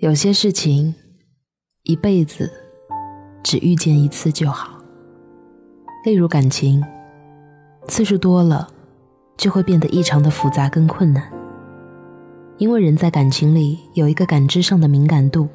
[0.00, 0.94] 有些事情，
[1.82, 2.50] 一辈子
[3.42, 4.82] 只遇见一次就好。
[6.06, 6.82] 例如感情，
[7.86, 8.66] 次数多了，
[9.36, 11.22] 就会变得异常的复杂跟困难。
[12.56, 15.46] 因为人在感情里有一个感知上的敏感度，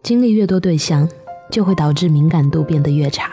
[0.00, 1.08] 经历越多对象，
[1.50, 3.32] 就会导致敏感度变得越差，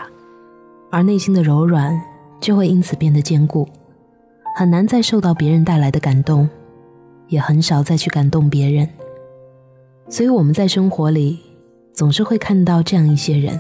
[0.90, 1.96] 而内心的柔软
[2.42, 3.70] 就会因此变得坚固，
[4.56, 6.50] 很难再受到别人带来的感动，
[7.28, 8.90] 也很少再去感动别人。
[10.14, 11.40] 所以我们在生活里
[11.92, 13.60] 总是会看到这样一些人，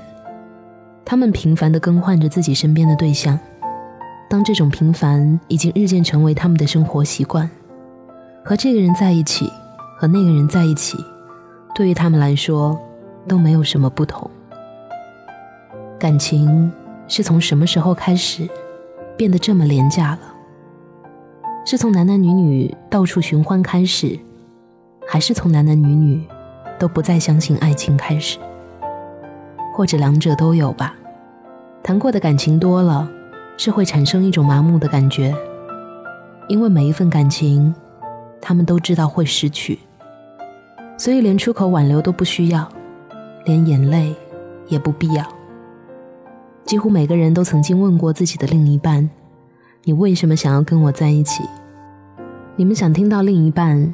[1.03, 3.39] 他们频繁地更换着自己身边的对象。
[4.30, 7.49] 当这种频繁已经日渐成为他们的生活习惯，
[8.45, 9.52] 和这个人在一起，
[9.97, 10.95] 和那个人在一起，
[11.73, 12.80] 对于他们来说
[13.27, 14.30] 都没有什么不同。
[15.97, 16.72] 感情
[17.08, 18.47] 是从什么时候开始
[19.17, 20.20] 变得这么廉价了？
[21.66, 24.20] 是从男男女女到处寻欢开始，
[25.08, 26.23] 还是从男男女女？
[26.83, 28.37] 都不再相信爱情开始，
[29.73, 30.94] 或者两者都有吧。
[31.81, 33.09] 谈过的感情多了，
[33.55, 35.33] 是会产生一种麻木的感觉，
[36.49, 37.73] 因为每一份感情，
[38.41, 39.80] 他们都知道会失去，
[40.97, 42.67] 所以连出口挽留都不需要，
[43.45, 44.13] 连眼泪
[44.67, 45.25] 也不必要。
[46.65, 49.09] 几乎每个人都曾经问过自己的另一半
[49.86, 51.45] ：“你为什么想要跟我在一起？”
[52.59, 53.89] 你们想听到另一半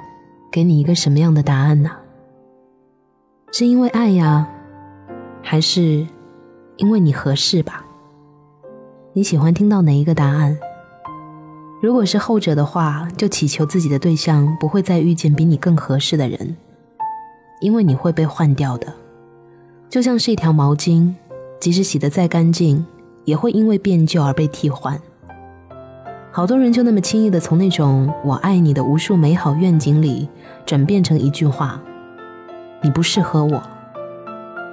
[0.52, 1.92] 给你一个什么样的答案呢？
[3.52, 4.48] 是因为爱呀，
[5.42, 6.06] 还是
[6.78, 7.84] 因为你合适吧？
[9.14, 10.56] 你喜欢听到哪一个答案？
[11.82, 16.56] 如果是后者的话，就祈求自己的对象不会再遇见比你更合适的人，
[17.60, 18.94] 因为你会被换掉的，
[19.90, 21.16] 就像是一条毛巾，
[21.60, 22.86] 即使洗得再干净，
[23.26, 25.02] 也会因为变旧而被替换。
[26.32, 30.30] 好多人就那么轻易的从那种“我爱你”的无数美好愿景里，
[30.68, 31.82] 转变成一句话。
[32.82, 33.62] 你不适合我，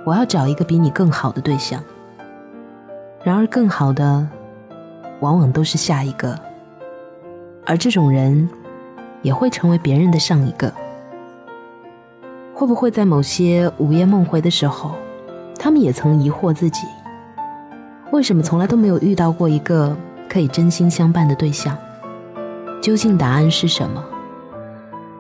[0.04, 1.82] 我要找一个比你更好的对象。
[3.24, 4.28] 然而，更好的
[5.20, 6.38] 往往都是下一个，
[7.64, 8.48] 而这种人
[9.22, 10.72] 也会成为别人的上一个。
[12.54, 14.92] 会不会在某些午夜梦回的时候，
[15.58, 16.86] 他们也曾疑惑自己：
[18.12, 19.96] 为什么从来都没有遇到过一个
[20.28, 21.76] 可以真心相伴的对象？
[22.80, 24.04] 究竟答案是什么？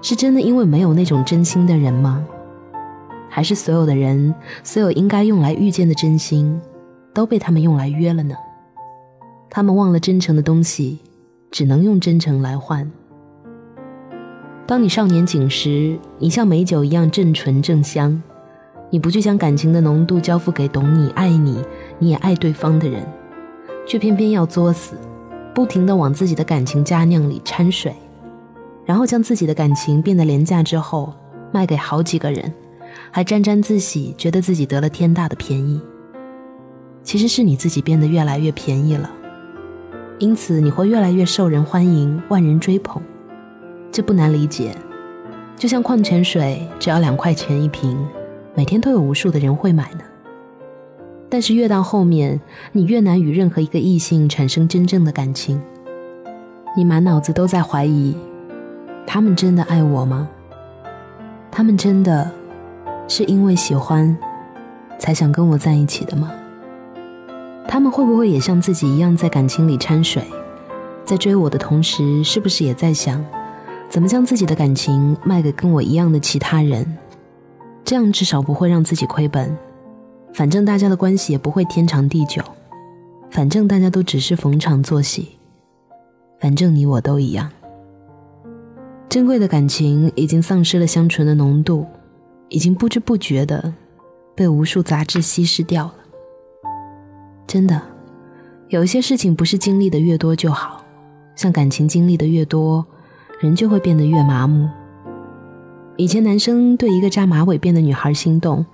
[0.00, 2.24] 是真的因为没有那种真心的人吗？
[3.36, 6.58] 还是所有的人，所有应该用来遇见的真心，
[7.12, 8.34] 都被他们用来约了呢？
[9.50, 11.00] 他们忘了真诚的东西，
[11.50, 12.90] 只能用真诚来换。
[14.66, 18.22] 当你少年锦时，你像美酒一样正纯正香，
[18.88, 21.62] 你不去将感情的浓度交付给懂你、爱你、
[21.98, 23.06] 你也爱对方的人，
[23.86, 24.96] 却偏偏要作死，
[25.54, 27.94] 不停的往自己的感情佳酿里掺水，
[28.86, 31.12] 然后将自己的感情变得廉价之后，
[31.52, 32.50] 卖给好几个人。
[33.10, 35.80] 还沾沾自喜，觉得自己得了天大的便宜。
[37.02, 39.08] 其实是你自己变得越来越便宜了，
[40.18, 43.00] 因此你会越来越受人欢迎，万人追捧。
[43.92, 44.74] 这不难理解，
[45.56, 47.96] 就像矿泉水只要两块钱一瓶，
[48.54, 50.00] 每天都有无数的人会买呢。
[51.28, 52.40] 但是越到后面，
[52.72, 55.60] 你越难与任何一个异性产生真正的感情。
[56.76, 58.16] 你满脑子都在怀疑，
[59.06, 60.28] 他们真的爱我吗？
[61.50, 62.30] 他们真的？
[63.08, 64.16] 是因为喜欢，
[64.98, 66.32] 才想跟我在一起的吗？
[67.68, 70.22] 他们会不会也像自己一样在感情里掺水，
[71.04, 73.24] 在追我的同时，是不是也在想，
[73.88, 76.98] 怎么将自己的感情卖给跟我一样的其他人？
[77.84, 79.56] 这样至少不会让自己亏本，
[80.32, 82.42] 反正大家的关系也不会天长地久，
[83.30, 85.36] 反正大家都只是逢场作戏，
[86.40, 87.48] 反正你我都一样。
[89.08, 91.86] 珍贵的感情已经丧失了香醇的浓度。
[92.48, 93.74] 已经不知不觉的
[94.34, 95.94] 被无数杂质稀释掉了。
[97.46, 97.80] 真的，
[98.68, 100.84] 有一些事情不是经历的越多就好，
[101.34, 102.84] 像感情经历的越多，
[103.40, 104.68] 人就会变得越麻木。
[105.96, 108.64] 以前男生对一个扎马尾辫的女孩心动，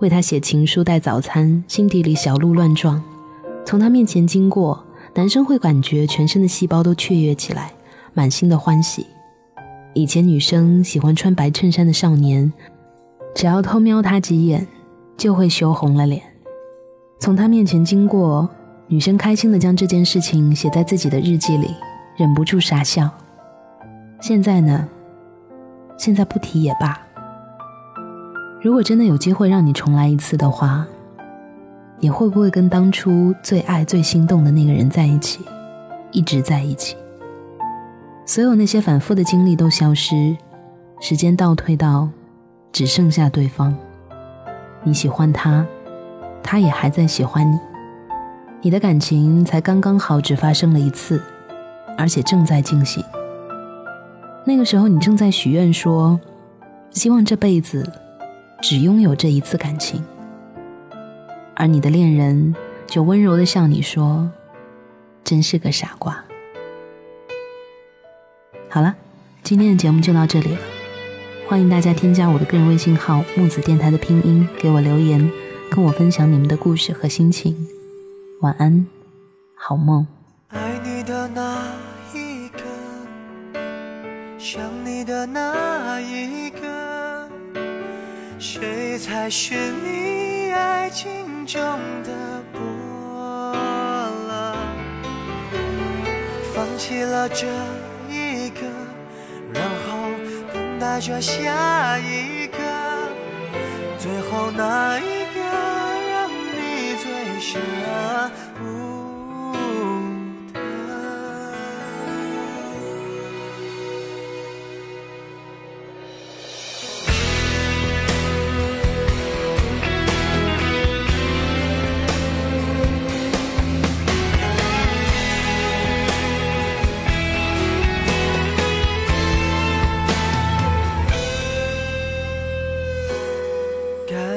[0.00, 3.02] 为她写情书、带早餐，心底里小鹿乱撞。
[3.64, 4.84] 从她面前经过，
[5.14, 7.72] 男生会感觉全身的细胞都雀跃起来，
[8.12, 9.06] 满心的欢喜。
[9.94, 12.52] 以前女生喜欢穿白衬衫的少年。
[13.36, 14.66] 只要偷瞄他几眼，
[15.14, 16.22] 就会羞红了脸。
[17.18, 18.48] 从他面前经过，
[18.86, 21.68] 女生开心的将这件事情写在自己的日记里，
[22.16, 23.10] 忍不住傻笑。
[24.22, 24.88] 现在呢？
[25.98, 26.98] 现在不提也罢。
[28.62, 30.86] 如果真的有机会让你重来一次的话，
[32.00, 35.44] 你会不会跟当初最爱、最心动的那个人在一起，
[36.10, 36.96] 一直在一起？
[38.24, 40.34] 所有那些反复的经历都消失，
[41.00, 42.08] 时间倒退到。
[42.76, 43.74] 只剩下对方。
[44.82, 45.66] 你喜欢他，
[46.42, 47.58] 他也还在喜欢你。
[48.60, 51.22] 你的感情才刚刚好，只发生了一次，
[51.96, 53.02] 而且正在进行。
[54.44, 56.20] 那个时候，你正在许愿说，
[56.90, 57.90] 希望这辈子
[58.60, 60.04] 只拥有这一次感情。
[61.54, 62.54] 而你的恋人
[62.86, 64.30] 就温柔的向你说
[65.24, 66.22] ：“真是个傻瓜。”
[68.68, 68.94] 好了，
[69.42, 70.75] 今天的节目就到这里了。
[71.48, 75.30] 欢迎大家添加我的个人微信号“木子电台”的拼音，给我留言，
[75.70, 77.68] 跟我分享你们的故事和心情。
[78.40, 78.84] 晚安，
[79.54, 80.04] 好梦。
[80.48, 81.68] 爱你的那
[82.12, 82.58] 一个，
[84.36, 87.30] 想你的那一个，
[88.40, 91.62] 谁才是你爱情中
[92.02, 92.60] 的波
[94.26, 94.56] 澜？
[96.52, 97.46] 放弃了这
[101.20, 102.58] 下一个，
[103.98, 105.40] 最后那一个
[106.10, 107.58] 让你最舍。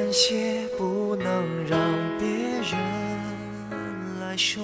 [0.10, 1.28] 感谢不能
[1.70, 1.80] 让
[2.18, 2.74] 别人
[4.20, 4.64] 来说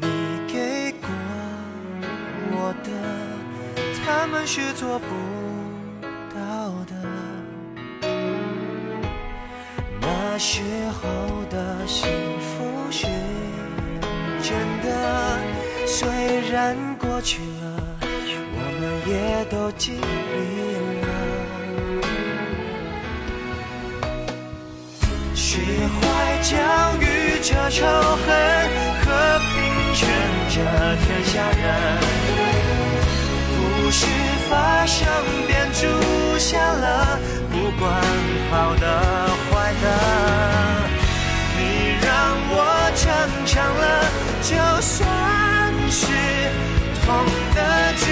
[0.00, 0.08] 你
[0.50, 1.10] 给过
[2.50, 2.90] 我的，
[4.02, 5.04] 他们是做不
[6.34, 6.94] 到的。
[10.00, 12.08] 那时候的幸
[12.40, 13.06] 福是
[14.40, 15.38] 真的，
[15.86, 16.08] 虽
[16.50, 17.98] 然过去了，
[18.54, 20.00] 我们也都经历
[20.96, 20.99] 了。
[26.50, 26.58] 怀教
[27.00, 28.26] 育着仇恨，
[29.00, 29.06] 和
[29.38, 29.54] 平
[29.94, 30.00] 劝
[30.50, 30.56] 着
[30.96, 31.62] 天下人。
[33.56, 34.06] 故事
[34.48, 35.06] 发生
[35.46, 35.86] 便注
[36.38, 37.18] 下了，
[37.50, 37.92] 不管
[38.50, 38.84] 好的
[39.48, 39.84] 坏的，
[41.56, 41.60] 你
[42.02, 42.10] 让
[42.50, 42.54] 我
[42.96, 43.00] 成
[43.46, 43.82] 长了，
[44.42, 44.50] 就
[44.80, 45.08] 算
[45.88, 46.02] 是
[47.06, 47.06] 痛
[47.54, 47.58] 的
[47.96, 48.04] 值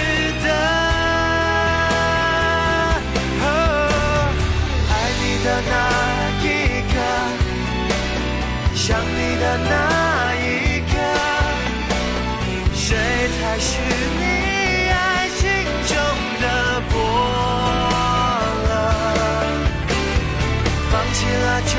[21.70, 21.75] 这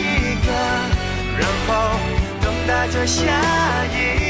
[0.46, 0.48] 个，
[1.38, 1.70] 然后
[2.40, 3.20] 等待着下
[3.92, 3.94] 一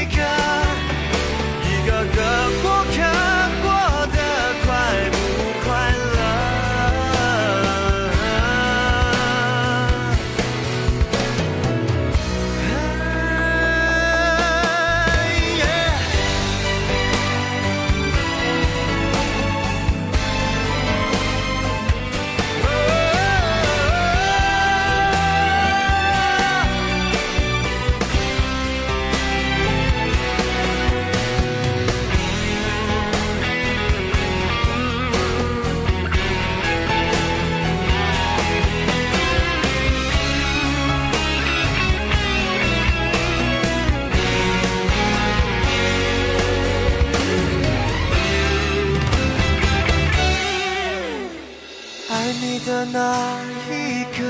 [52.65, 53.39] 的那
[53.69, 54.23] 一刻，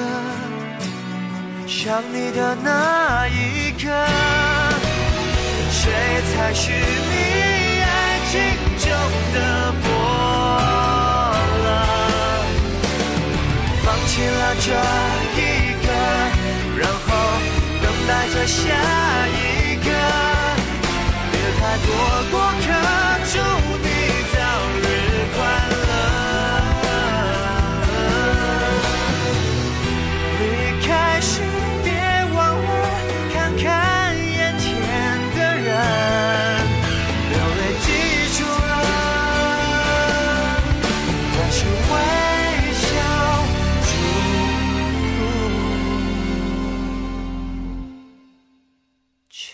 [1.67, 3.89] 想你的那一刻，
[5.69, 5.91] 谁
[6.31, 8.39] 才是你爱情
[8.79, 8.89] 中
[9.33, 9.37] 的
[9.83, 9.89] 波
[11.65, 11.67] 澜？
[13.83, 14.65] 放弃了这
[15.35, 15.39] 一
[15.85, 15.87] 个，
[16.79, 17.07] 然后
[17.81, 18.59] 等待着下
[19.27, 19.89] 一个，
[21.31, 21.89] 别太多
[22.31, 22.33] 过
[22.65, 23.10] 客。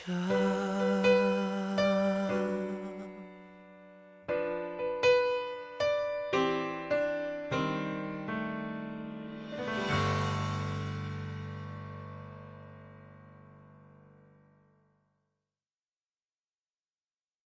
[0.08, 0.57] God.